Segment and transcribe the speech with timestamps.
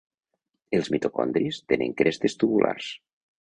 [0.77, 2.89] Els mitocondris tenen crestes tubulars.